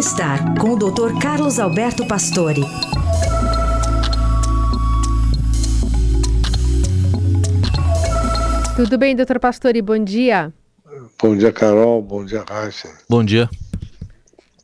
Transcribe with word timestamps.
Bem-estar 0.00 0.58
com 0.58 0.70
o 0.70 0.76
Dr. 0.78 1.20
Carlos 1.20 1.58
Alberto 1.58 2.06
Pastore. 2.06 2.62
Tudo 8.74 8.96
bem, 8.96 9.14
doutor 9.14 9.38
Pastore? 9.38 9.82
Bom 9.82 10.02
dia. 10.02 10.54
Bom 11.20 11.36
dia, 11.36 11.52
Carol. 11.52 12.00
Bom 12.00 12.24
dia, 12.24 12.42
Raíssa. 12.48 12.88
Bom 13.10 13.22
dia. 13.22 13.46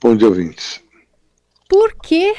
Bom 0.00 0.14
dia, 0.14 0.28
ouvintes. 0.28 0.80
Por 1.68 1.96
que 1.96 2.36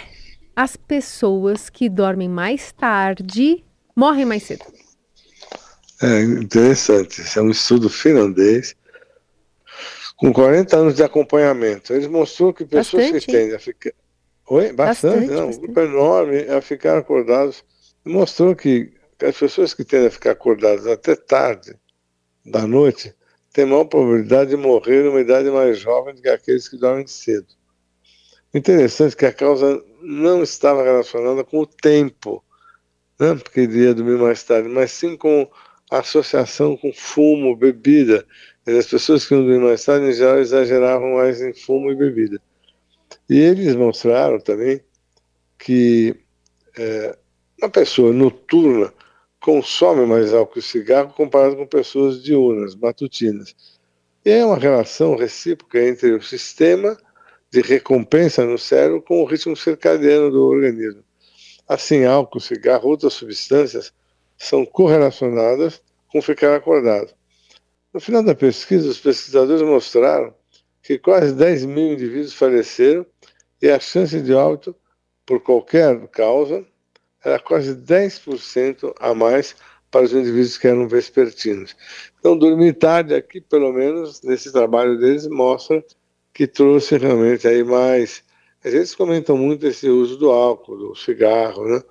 as 0.56 0.78
pessoas 0.78 1.70
que 1.70 1.90
dormem 1.90 2.30
mais 2.30 2.72
tarde 2.72 3.62
morrem 3.94 4.24
mais 4.24 4.44
cedo? 4.44 4.64
É 6.02 6.24
interessante. 6.24 7.20
Esse 7.20 7.40
é 7.40 7.42
um 7.42 7.50
estudo 7.50 7.90
finlandês 7.90 8.74
com 10.16 10.32
40 10.32 10.78
anos 10.78 10.96
de 10.96 11.04
acompanhamento. 11.04 11.94
Eles 11.94 12.08
mostrou 12.08 12.54
que 12.54 12.66
pessoas 12.66 13.04
Bastante, 13.04 13.26
que 13.26 13.32
tendem 13.32 13.56
a 13.56 13.60
ficar. 13.60 13.92
Oi? 14.48 14.72
Bastante, 14.74 14.76
Bastante, 14.76 15.32
não. 15.32 15.48
bastante. 15.48 15.58
Um 15.58 15.62
grupo 15.62 15.80
enorme 15.82 16.38
a 16.50 16.62
ficar 16.62 16.98
acordados. 16.98 17.64
Mostrou 18.04 18.56
que 18.56 18.94
as 19.22 19.38
pessoas 19.38 19.74
que 19.74 19.84
tendem 19.84 20.08
a 20.08 20.12
ficar 20.12 20.32
acordadas 20.32 20.86
até 20.88 21.16
tarde 21.16 21.76
da 22.46 22.68
noite 22.68 23.14
têm 23.52 23.66
maior 23.66 23.86
probabilidade 23.86 24.50
de 24.52 24.58
morrer 24.58 25.04
numa 25.04 25.22
idade 25.22 25.50
mais 25.50 25.80
jovem 25.80 26.14
do 26.14 26.22
que 26.22 26.30
aqueles 26.30 26.68
que 26.68 26.78
dormem 26.78 27.08
cedo. 27.08 27.48
Interessante 28.54 29.16
que 29.16 29.26
a 29.26 29.34
causa 29.34 29.84
não 30.02 30.44
estava 30.44 30.84
relacionada 30.84 31.44
com 31.44 31.60
o 31.60 31.66
tempo, 31.66 32.44
né? 33.20 33.34
porque 33.36 33.62
iria 33.62 33.94
dormir 33.94 34.18
mais 34.18 34.44
tarde, 34.44 34.70
mas 34.70 34.92
sim 34.92 35.18
com 35.18 35.50
associação 35.90 36.76
com 36.78 36.92
fumo, 36.94 37.56
bebida. 37.56 38.26
As 38.66 38.88
pessoas 38.88 39.26
que 39.26 39.34
iam 39.34 39.44
dormir 39.44 39.64
mais 39.64 39.86
tarde, 39.86 40.08
em 40.08 40.14
geral, 40.14 40.40
exageravam 40.40 41.16
mais 41.16 41.42
em 41.42 41.54
fumo 41.54 41.92
e 41.92 41.96
bebida. 41.96 42.42
E 43.30 43.38
eles 43.38 43.76
mostraram 43.76 44.40
também 44.40 44.82
que 45.58 46.16
é, 46.78 47.18
uma 47.60 47.70
pessoa 47.70 48.12
noturna 48.12 48.94
consome 49.40 50.06
mais 50.06 50.34
álcool 50.34 50.60
e 50.60 50.62
cigarro 50.62 51.14
comparado 51.14 51.56
com 51.56 51.68
pessoas 51.68 52.22
diurnas, 52.22 52.76
matutinas. 52.76 53.56
E 54.26 54.32
é 54.32 54.44
uma 54.44 54.58
relação 54.58 55.16
recíproca 55.16 55.80
entre 55.88 56.12
o 56.14 56.22
sistema 56.22 56.98
de 57.52 57.62
recompensa 57.62 58.44
no 58.44 58.58
cérebro 58.58 59.02
com 59.04 59.22
o 59.22 59.26
ritmo 59.26 59.56
circadiano 59.56 60.32
do 60.32 60.44
organismo. 60.44 61.04
Assim, 61.68 62.06
álcool, 62.06 62.40
cigarro, 62.40 62.90
outras 62.90 63.14
substâncias 63.14 63.94
são 64.38 64.66
correlacionadas 64.66 65.82
com 66.08 66.22
ficar 66.22 66.56
acordado. 66.56 67.14
No 67.94 68.00
final 68.00 68.24
da 68.24 68.36
pesquisa, 68.36 68.90
os 68.90 69.00
pesquisadores 69.00 69.62
mostraram 69.62 70.34
que 70.82 71.00
quase 71.00 71.34
10 71.34 71.66
mil 71.66 71.94
indivíduos 71.94 72.34
faleceram 72.34 73.06
e 73.62 73.70
a 73.70 73.80
chance 73.80 74.22
de 74.22 74.34
óbito 74.34 74.76
por 75.26 75.42
qualquer 75.42 76.08
causa 76.10 76.66
era 77.24 77.40
quase 77.40 77.76
10% 77.76 78.94
a 79.00 79.14
mais 79.14 79.56
para 79.90 80.06
os 80.06 80.14
indivíduos 80.14 80.58
que 80.58 80.68
eram 80.68 80.88
vespertinos. 80.88 81.76
Então, 82.20 82.38
dormir 82.38 82.74
tarde 82.74 83.16
aqui, 83.16 83.42
pelo 83.42 83.72
menos, 83.72 84.22
nesse 84.22 84.52
trabalho 84.52 85.00
deles, 85.00 85.26
mostra 85.26 85.84
que 86.34 86.46
trouxe 86.46 86.98
realmente 86.98 87.48
aí 87.48 87.64
mais. 87.64 88.24
Eles 88.64 88.94
comentam 88.94 89.38
muito 89.38 89.66
esse 89.66 89.88
uso 89.88 90.18
do 90.18 90.30
álcool, 90.30 90.78
do 90.78 90.96
cigarro, 90.96 91.66
né? 91.66 91.82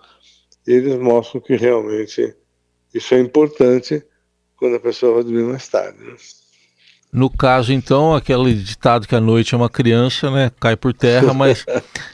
E 0.67 0.73
eles 0.73 0.99
mostram 0.99 1.41
que 1.41 1.57
realmente 1.57 2.35
isso 2.93 3.15
é 3.15 3.21
importante 3.21 4.03
quando 4.57 4.77
a 4.77 4.81
pessoa 4.81 5.15
vai 5.15 5.25
dormir 5.25 5.45
mais 5.45 5.69
tarde. 5.69 5.99
Né? 5.99 6.15
No 7.13 7.31
caso, 7.31 7.73
então, 7.73 8.15
aquele 8.15 8.55
ditado 8.55 9.07
que 9.07 9.15
a 9.15 9.21
noite 9.21 9.55
é 9.55 9.57
uma 9.57 9.71
criança, 9.71 10.31
né? 10.31 10.51
Cai 10.59 10.77
por 10.77 10.93
terra, 10.93 11.33
mas. 11.35 11.65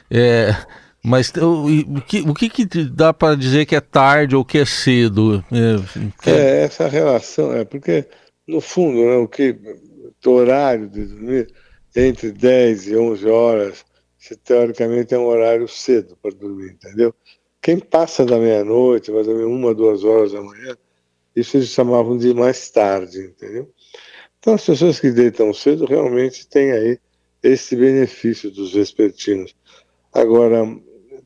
é, 0.09 0.55
mas 1.03 1.33
o, 1.35 2.01
que, 2.01 2.21
o 2.21 2.33
que, 2.33 2.47
que 2.49 2.65
dá 2.85 3.11
para 3.11 3.35
dizer 3.35 3.65
que 3.65 3.75
é 3.75 3.81
tarde 3.81 4.35
ou 4.35 4.45
que 4.45 4.59
é 4.59 4.65
cedo? 4.65 5.43
É, 5.51 6.01
que... 6.21 6.29
é 6.29 6.63
essa 6.63 6.87
relação, 6.87 7.51
é 7.51 7.65
porque, 7.65 8.05
no 8.47 8.61
fundo, 8.61 9.03
né, 9.03 9.15
o 9.15 9.27
que 9.27 9.57
o 10.23 10.29
horário 10.29 10.87
de 10.87 11.05
dormir 11.05 11.47
entre 11.95 12.31
10 12.31 12.87
e 12.87 12.95
11 12.95 13.27
horas, 13.27 13.85
se, 14.19 14.35
teoricamente 14.35 15.15
é 15.15 15.17
um 15.17 15.25
horário 15.25 15.67
cedo 15.67 16.15
para 16.21 16.31
dormir, 16.31 16.73
entendeu? 16.73 17.13
Quem 17.61 17.77
passa 17.79 18.25
da 18.25 18.39
meia-noite, 18.39 19.11
vai 19.11 19.23
dormir 19.23 19.43
uma, 19.43 19.73
duas 19.73 20.03
horas 20.03 20.31
da 20.31 20.41
manhã, 20.41 20.75
isso 21.35 21.57
eles 21.57 21.69
chamavam 21.69 22.17
de 22.17 22.33
mais 22.33 22.69
tarde, 22.71 23.19
entendeu? 23.19 23.71
Então 24.39 24.55
as 24.55 24.65
pessoas 24.65 24.99
que 24.99 25.11
deitam 25.11 25.53
cedo 25.53 25.85
realmente 25.85 26.47
têm 26.47 26.71
aí 26.71 26.99
esse 27.43 27.75
benefício 27.75 28.49
dos 28.49 28.73
vespertinos. 28.73 29.55
Agora, 30.11 30.65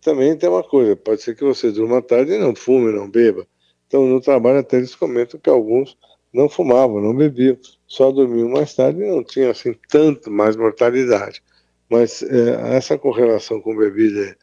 também 0.01 0.37
tem 0.37 0.49
uma 0.49 0.63
coisa, 0.63 0.95
pode 0.95 1.21
ser 1.21 1.35
que 1.35 1.43
você 1.43 1.71
durma 1.71 2.01
tarde 2.01 2.33
e 2.33 2.37
não 2.37 2.53
fume, 2.53 2.91
não 2.91 3.09
beba. 3.09 3.47
Então 3.87 4.05
no 4.05 4.19
trabalho 4.19 4.59
até 4.59 4.77
eles 4.77 4.93
comentam 4.93 5.39
que 5.39 5.49
alguns 5.49 5.97
não 6.33 6.49
fumavam, 6.49 7.01
não 7.01 7.15
bebiam, 7.15 7.57
só 7.87 8.11
dormiam 8.11 8.49
mais 8.49 8.75
tarde 8.75 9.01
e 9.01 9.09
não 9.09 9.23
tinham 9.23 9.51
assim 9.51 9.73
tanto 9.89 10.29
mais 10.29 10.57
mortalidade. 10.57 11.41
Mas 11.89 12.21
é, 12.21 12.75
essa 12.75 12.97
correlação 12.97 13.61
com 13.61 13.75
bebida 13.75 14.35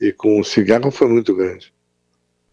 e 0.00 0.12
com 0.12 0.42
cigarro 0.42 0.90
foi 0.90 1.08
muito 1.08 1.34
grande. 1.34 1.72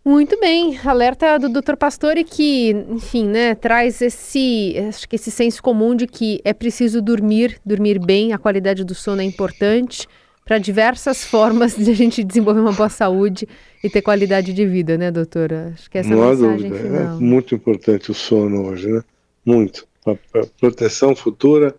Muito 0.03 0.39
bem, 0.39 0.79
alerta 0.83 1.37
do 1.37 1.47
Dr. 1.47 1.75
Pastore 1.75 2.23
que, 2.23 2.71
enfim, 2.89 3.27
né, 3.27 3.53
traz 3.53 4.01
esse, 4.01 4.73
acho 4.89 5.07
que 5.07 5.15
esse 5.15 5.29
senso 5.29 5.61
comum 5.61 5.95
de 5.95 6.07
que 6.07 6.41
é 6.43 6.53
preciso 6.53 6.99
dormir, 7.03 7.59
dormir 7.63 7.99
bem, 7.99 8.33
a 8.33 8.39
qualidade 8.39 8.83
do 8.83 8.95
sono 8.95 9.21
é 9.21 9.23
importante 9.25 10.07
para 10.43 10.57
diversas 10.57 11.23
formas 11.25 11.75
de 11.75 11.91
a 11.91 11.93
gente 11.93 12.23
desenvolver 12.23 12.61
uma 12.61 12.71
boa 12.71 12.89
saúde 12.89 13.47
e 13.83 13.89
ter 13.91 14.01
qualidade 14.01 14.53
de 14.53 14.65
vida, 14.65 14.97
né, 14.97 15.11
doutora? 15.11 15.71
Acho 15.75 15.89
que 15.89 15.99
essa 15.99 16.09
Não 16.09 16.23
é 16.23 16.25
a 16.25 16.29
há 16.29 16.35
mensagem 16.35 16.69
dúvida, 16.71 16.89
final. 16.89 17.17
é 17.17 17.19
muito 17.19 17.53
importante 17.53 18.09
o 18.09 18.13
sono 18.15 18.69
hoje, 18.69 18.87
né? 18.89 19.03
Muito. 19.45 19.87
Para 20.03 20.47
proteção 20.59 21.15
futura, 21.15 21.75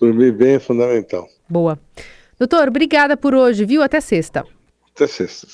dormir 0.00 0.32
bem 0.32 0.54
é 0.54 0.58
fundamental. 0.58 1.28
Boa. 1.46 1.78
Doutor, 2.38 2.68
obrigada 2.68 3.18
por 3.18 3.34
hoje, 3.34 3.66
viu? 3.66 3.82
Até 3.82 4.00
sexta. 4.00 4.46
Até 4.96 5.06
sexta. 5.06 5.46